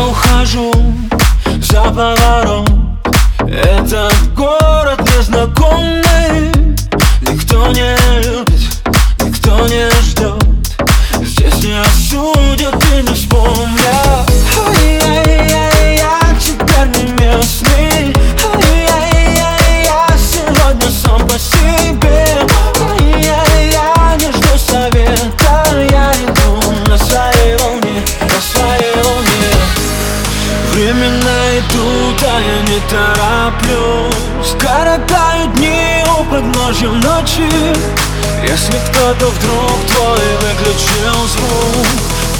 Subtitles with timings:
[0.00, 0.72] выхожу
[1.60, 2.70] за поворот
[3.40, 6.52] Этот город незнакомый
[7.22, 7.96] Никто не
[31.28, 34.56] Времена идут, а я не тороплюсь.
[34.58, 37.48] Коротаю дни у подножья ночи.
[38.42, 41.86] Если кто-то вдруг твой выключил звук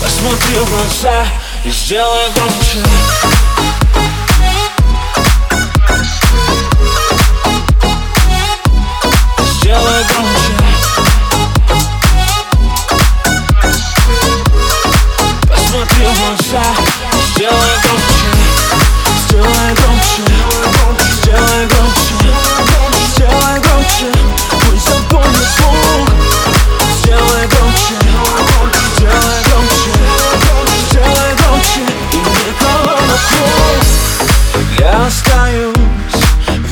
[0.00, 1.26] Посмотри в глаза
[1.64, 2.78] и сделай громче
[34.90, 35.76] Я остаюсь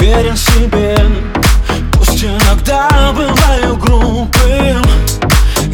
[0.00, 0.96] верен себе.
[1.92, 4.82] Пусть иногда бываю грубым.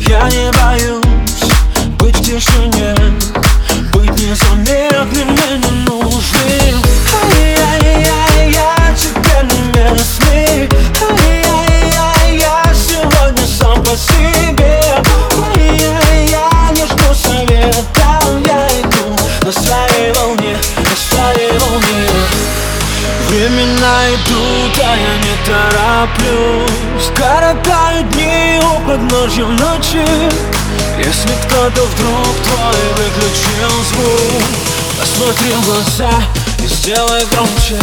[0.09, 1.53] Я не боюсь
[2.01, 2.92] быть в тишине
[24.03, 27.11] Времена идут, а я не тороплюсь.
[27.15, 30.05] Коротаю дни у подножья ночи.
[30.99, 34.43] Если кто-то вдруг твой выключил звук
[35.01, 36.11] Посмотри в глаза
[36.63, 37.79] и сделай громче